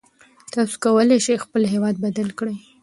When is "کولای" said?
0.83-1.19